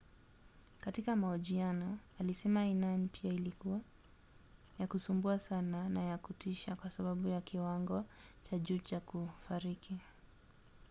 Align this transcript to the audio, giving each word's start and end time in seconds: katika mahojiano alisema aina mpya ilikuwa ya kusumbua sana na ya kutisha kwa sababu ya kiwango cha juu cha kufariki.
katika 0.81 1.15
mahojiano 1.15 1.97
alisema 2.19 2.61
aina 2.61 2.97
mpya 2.97 3.33
ilikuwa 3.33 3.79
ya 4.79 4.87
kusumbua 4.87 5.39
sana 5.39 5.89
na 5.89 6.03
ya 6.03 6.17
kutisha 6.17 6.75
kwa 6.75 6.89
sababu 6.89 7.27
ya 7.27 7.41
kiwango 7.41 8.05
cha 8.49 8.57
juu 8.59 8.77
cha 8.77 8.99
kufariki. 8.99 9.97